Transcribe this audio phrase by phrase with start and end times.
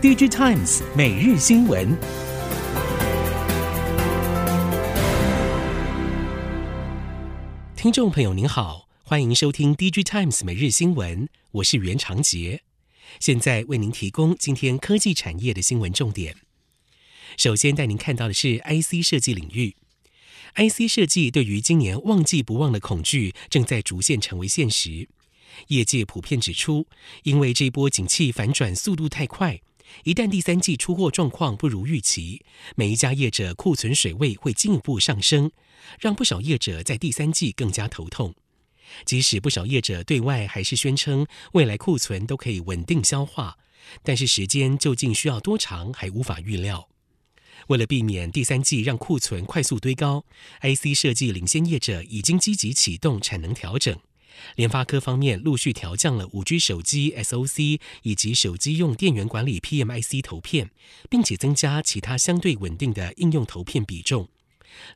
[0.00, 1.98] DG Times 每日新闻，
[7.74, 12.62] 听众朋友您好，欢迎收听 DG Times 每日新闻，我是袁长杰，
[13.18, 16.36] 现在为您提供今天科技产业的新闻重点。
[17.36, 19.74] 首先带您看到的是 IC 设计领域
[20.54, 25.08] ，IC 设计对于今年旺季不旺的恐惧正在逐渐成为现实，
[25.66, 26.86] 业界普遍指出，
[27.24, 29.60] 因为这波景气反转速度太快。
[30.04, 32.42] 一旦第三季出货状况不如预期，
[32.76, 35.50] 每一家业者库存水位会进一步上升，
[36.00, 38.34] 让不少业者在第三季更加头痛。
[39.04, 43.58] 即使不少业者对外还是宣称未来库存都可以稳定消化，
[44.02, 46.88] 但是时间究竟需要多长还无法预料。
[47.66, 50.24] 为了避免第三季让库存快速堆高
[50.62, 53.98] ，IC 设计领先业者已经积极启动产能调整。
[54.56, 60.70] 联发科方面陆续调降了五 G 手机 SOC 以及手机用电源管理 PMIC 投片，
[61.08, 64.28] 并且增加其他相对稳定的应用投片比重。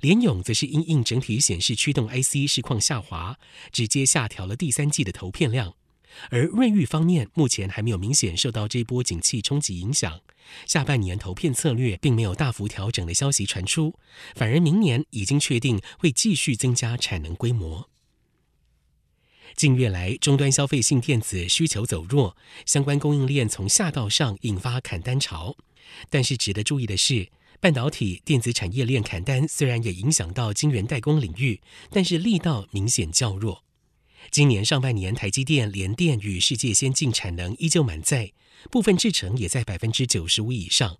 [0.00, 3.38] 联咏则是因应整体显示驱动 IC 市况下滑，
[3.72, 5.74] 直接下调了第三季的投片量。
[6.28, 10.20] 而瑞昱方面目前还没有明显受到这波景气冲击影响，
[10.66, 13.94] 下半年投片策略并没有大幅调整的消息传出，
[14.36, 17.88] 反而明年已经确定会继续增加产能规模。
[19.56, 22.36] 近月来，终端消费性电子需求走弱，
[22.66, 25.56] 相关供应链从下到上引发砍单潮。
[26.10, 27.28] 但是值得注意的是，
[27.60, 33.62] 半导体电子产业链砍单虽然也影响到晶圆代工领域，但是力道明显较弱。
[34.30, 38.32] 今年上半年，台积电、联电与世界先进产能依旧满载，
[38.70, 40.98] 部分制程也在百分之九十五以上。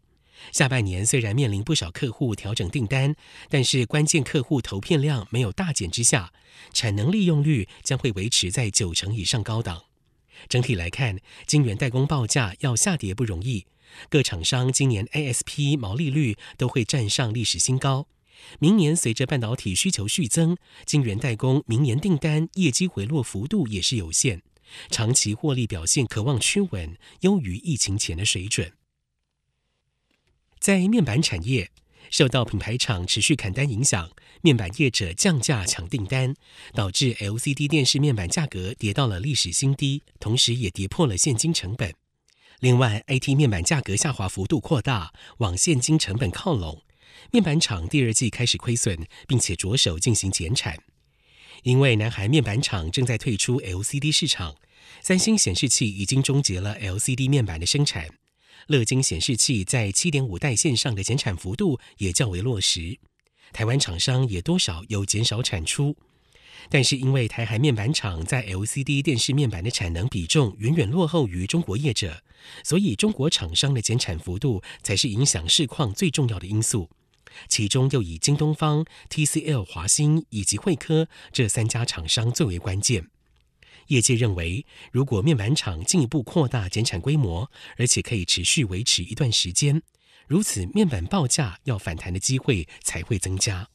[0.50, 3.14] 下半年虽然面临不少客户调整订单，
[3.48, 6.32] 但是关键客户投片量没有大减之下，
[6.72, 9.84] 产能利用率将会维持在九成以上高档。
[10.48, 13.66] 整体来看，晶圆代工报价要下跌不容易，
[14.08, 18.08] 各厂商今年 ASP 毛利率都会站上历史新高。
[18.58, 24.42] 明年随着半导体需求续增，晶圆代工明年订单业绩回落幅度也是有限，
[24.90, 28.72] 长期获利表现可望趋稳，优于疫情前的水准。
[30.62, 31.72] 在面板产业，
[32.08, 34.08] 受到品牌厂持续砍单影响，
[34.42, 36.36] 面板业者降价抢订单，
[36.72, 41.92] 导致 LCD 电视面板价格跌到了历史新低，同时也跌破了现金成本。
[42.60, 46.80] 另外，IT 面板价格下滑幅度扩大，往现金成本靠拢，
[47.32, 50.78] 面板厂第二季开始亏损，并且着手进行减产。
[51.64, 54.54] 因为南韩面板厂正在退出 LCD 市场，
[55.00, 58.06] 三星显示器已经终结了 LCD 面板的生产。
[58.68, 62.98] 乐金显示器在七点五代线上的减产幅度也较为落实，
[63.52, 65.96] 台湾厂商也多少有减少产出，
[66.68, 72.22] 但是因为台海面板厂在 LCD 电视面板的产能比重远远落后于中国业者，
[72.62, 76.88] 所以中国厂商的减产幅度才是影响市况最重要的因素，
[77.48, 83.08] 其中又以京东方、TCL、华星以及惠科这三家厂商最为关键。
[83.88, 89.82] 业界认为，如果面板厂进一步扩大减产规模，而且可以持续维持一段时间，
[90.26, 93.68] 如此面板报价要反弹的机会才会增加。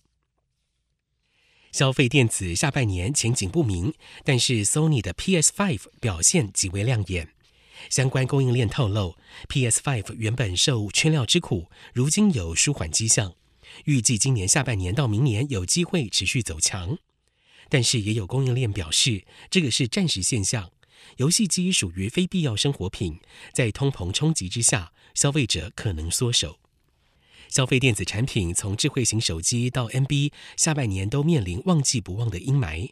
[1.72, 7.34] 消费电子下半年前景不明，但是 Sony 的 PS5 表现极为亮眼。
[7.90, 9.16] 相关供应链透露
[9.50, 13.36] ，PS5 原本受缺料之苦，如今有舒缓迹象，
[13.86, 16.98] 预计今年下半年到明年有机会持续走强。
[17.70, 20.72] 但是也有供应链表示，这个是暂时现象。
[21.18, 23.20] 游戏机属于非必要生活品，
[23.54, 26.60] 在通膨冲击之下，消费者可能缩手。
[27.50, 32.92] 消费电子产品从智慧型手机到 NB，下半年都面临旺季不旺的阴霾。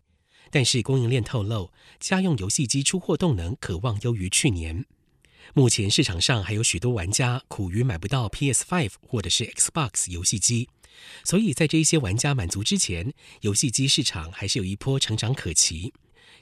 [0.50, 4.86] 但是供应链透露，家用游戏机出货动能可望优于去年。
[5.54, 10.70] 目前市场上还有许多玩家苦于买不到 PS5 或者是 Xbox 游戏机。
[11.24, 15.94] 所以在这一些玩家满足之前，游戏机市场还是有一波成长可期。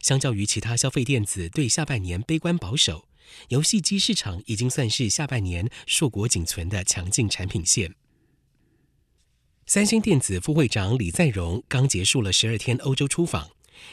[0.02, 3.08] 相较于其他消费电子对下半年悲观保守，
[3.50, 7.96] 游戏机市场已经算是下半年硕果仅存的强劲产品线。
[9.66, 13.50] 三星电子副会长李在镕刚结束了十二天欧洲出访，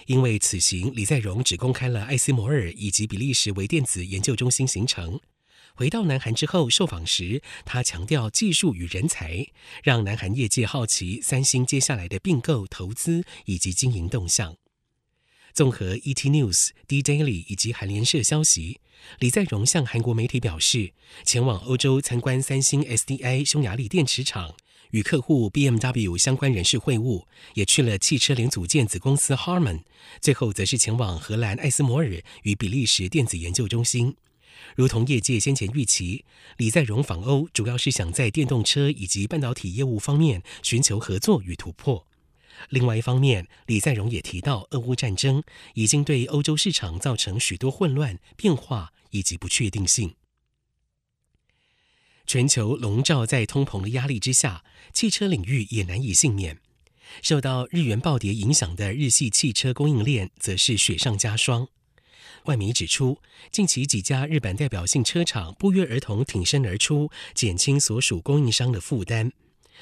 [0.07, 5.21] 因为此行李在镕只公开了艾斯摩尔以及比利时微电子研究中心行程。
[5.75, 9.47] 回到南韩之后，受访时他强调技术与人才，
[9.83, 14.57] 让南韩业界好奇三星接下来的并购、投资以及经营动向。
[15.53, 18.81] 综合 ET News、D Daily 以及韩联社消息，
[19.19, 20.93] 李在镕向韩国媒体表示，
[21.25, 24.55] 前往欧洲参观三星 SDI 匈牙利电池厂，
[24.93, 27.25] 与客户 BMW 相关人士会晤，
[27.55, 29.83] 也去了汽车零组件子公司 Harman，
[30.21, 34.15] 最后则是前往荷兰艾斯摩尔与比利时电子研究中心。
[34.77, 36.25] 如同业界先前预期，
[36.57, 42.07] 李在镕访欧主要是想在电动车以及半导体业务方面寻求合作与突破。
[42.69, 45.43] 另外一方面，李在镕也提到，俄乌战争
[45.75, 50.15] 已经对欧洲市场造成许多混乱、变化以及不确定性。
[52.27, 54.63] 全球笼罩在通膨的压力之下，
[54.93, 56.59] 汽车领域也难以幸免。
[57.23, 61.69] 受到日元暴跌影响的日系汽车供应链，则是雪上加霜。
[62.45, 63.19] 外媒指出，
[63.51, 69.33] 近期几家日本代表性车厂不约而同挺身而出，减轻所属供应商的负担。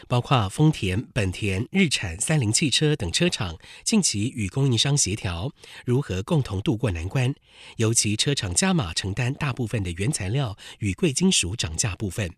[0.06, 5.52] 包括丰田、本田、日产、三菱汽车等车厂近期与供应商协调，
[5.84, 7.34] 如何共同渡过难关。
[7.78, 12.31] 尤其车厂加码承担大部分的原材料与贵金属涨价部分。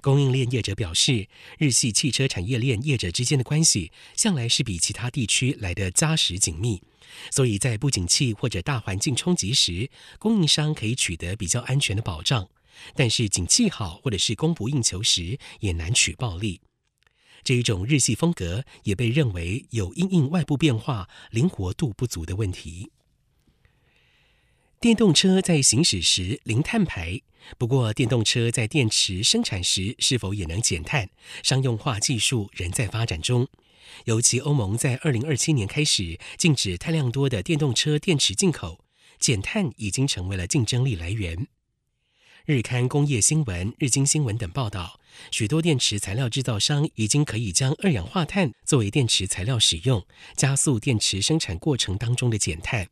[0.00, 1.28] 供应链业者表示，
[1.58, 6.82] 日系汽车产业链业者之间的关系向来是比其他地区来得扎实紧密，
[7.30, 12.48] 所以在不景气或者大环境冲击时，供应商可以取得比较安全的保障。
[12.94, 16.60] 但是景气好或者是供不应求时，也难取暴利。
[17.42, 22.92] 这一种日系风格也被认为有因应外部变化灵活度不足的问题。
[24.80, 27.20] 电动车在行驶时零碳排。
[27.56, 31.10] 不过，电动车在电池生产时是否也能减碳？
[31.42, 33.48] 商用化技术仍在发展中。
[34.04, 38.84] 尤其欧盟在二零二七年开始禁止碳量多的电动车电池进口，
[39.18, 41.48] 减碳已经成为了竞争力来源。
[42.44, 45.00] 日刊工业新闻、日经新闻等报道，
[45.32, 52.88] 许多电池材料制造商已经可以将二氧化碳作为电池材料使用，加速电池生产过程当中的减碳。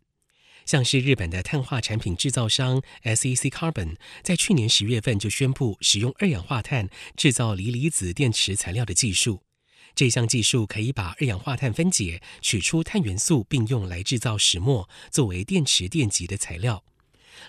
[0.67, 9.43] 像是日本的碳化产品制造商 SEC Carbon，在去年十月份就宣布使用二氧化碳制造锂离子电池材料的技术。
[9.95, 16.85] 这项技术可以把二氧化碳分解，取出碳元素，并用来制造石墨，作为电池电极的材料。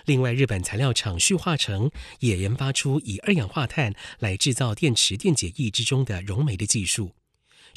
[0.04, 7.12] 另外，日本材料厂旭化成也研发出以二氧化碳来制造电池电解液之中的溶酶的技术。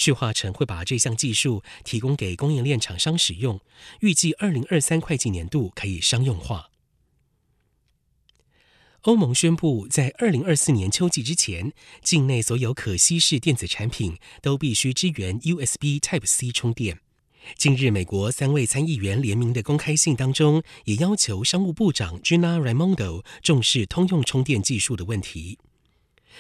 [0.02, 3.62] 旭化成会把这项技术提供给供应链厂商使用，
[4.00, 6.72] 预计二零二三会计年度可以商用化。
[9.02, 11.72] 欧盟宣布，在二零二四年秋季之前，
[12.02, 16.98] 境内所有可吸式电子产品都必须支援 USB Type-C 充电。
[17.56, 25.60] 近日，美国三位参议员联名的公开信当中，也要求商务部长 Gina Raimondo 重视通用充电技术的问题。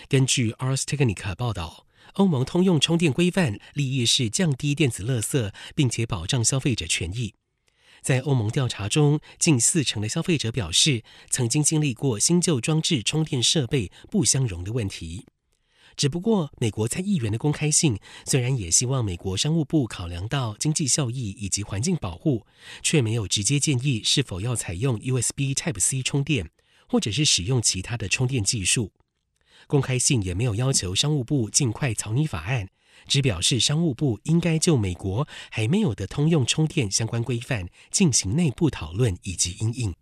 [0.09, 1.85] 根据 Ars Technica 报道。
[2.13, 7.33] 欧盟通用充电规范立意是降低电子垃圾，并且保障消费者权益。
[8.01, 15.25] 在欧盟调查中，近四成的消费者表示曾经经历过新旧装置充电设备不相容的问题。
[15.95, 22.47] 只不过，美国参议员的公开信虽然也希望美国商务部考量到经济效益以及环境保护，
[22.81, 26.49] 却没有直接建议是否要采用 USB Type-C 充电，
[26.87, 28.91] 或者是使用其他的充电技术。
[29.67, 32.67] 公开信也没有要求商务部尽快草拟法案，
[33.07, 39.93] 只表示商务部应该就美国还没有的通用充电相关规范进行内部讨论以及应应。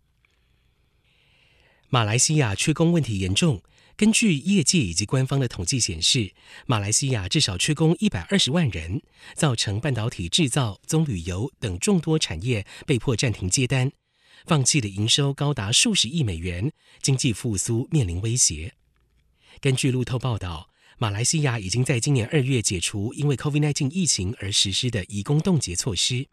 [1.88, 3.62] 马来西亚缺工问题严重，
[3.96, 6.32] 根据业界以及官方的统计显示，
[6.66, 9.02] 马来西亚至少缺工一百二十万人，
[9.34, 13.90] 造成半导体制造、棕榈油等众多产业被迫暂停接单，
[14.46, 16.72] 放弃的营收高达数十亿美元，
[17.02, 18.72] 经济复苏面临威胁。
[19.60, 26.26] 根据路透报道，马来西亚已经在今年二月解除因为 COVID-19 疫情而实施的移工冻结措施，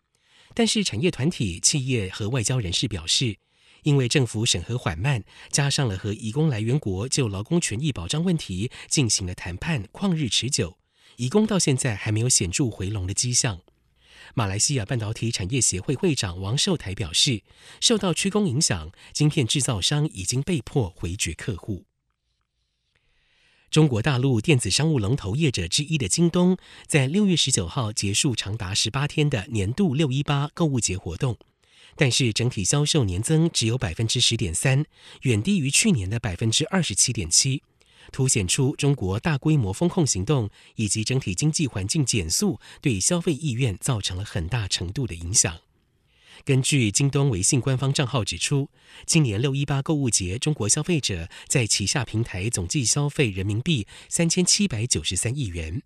[0.53, 3.37] 但是产业团体、企业和外交人士表示，
[3.83, 10.77] 因为政府审核缓慢，加上了和移工来源国就劳工权益保障问题进行了谈判，旷日持久，
[11.15, 13.61] 移工到现在还没有显著回笼的迹象。
[14.35, 17.41] 马来西亚半导体产业协会会长王寿台表示，
[17.79, 21.86] 受到缺工影响，晶片制造商已经被迫回绝客户。
[23.69, 26.57] 中国大陆电子商务龙头业者之一的京东，
[26.87, 31.37] 在六月十九号结束长达十八天的年度六一八购物节活动，
[31.97, 34.85] 但是整体销售年增只有百分之十点三，
[35.23, 37.61] 远低于去年的百分之二十七点七，
[38.13, 45.57] 凸显出中国大规模封控行动以及整体经济环境减速对消费意愿造成了很大程度的影响。
[46.45, 48.69] 根据京东微信官方账号指出，
[49.05, 55.81] 今年六一八购物节，中国消费者在旗下平台总计消费人民币三千七百九十三亿元。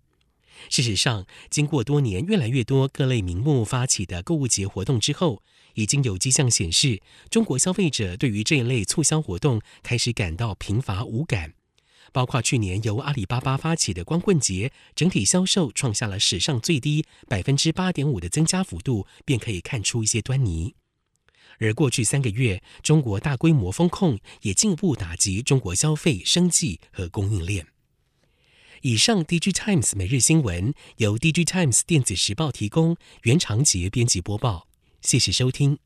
[0.68, 5.42] 事实上，经过多年越来越多各类名目发起的购物节活动之后，
[5.74, 11.54] 已经有迹象显示，中国消费者对于这一类促销活动开始感到贫乏无感。
[12.12, 20.74] 包括去年由阿里巴巴发起的光棍节，整体销售创下了史上最低百分之八点五的增加幅度，便可以看出一些端倪。
[21.58, 27.66] 而过去三个月，中国大规模封控也进一步打击中国消费、生计和供应链。
[28.80, 34.66] 以上，DG Times 每日新闻由 DG Times 电子时报提供，袁长杰编辑播报。
[35.00, 35.82] 谢谢收听。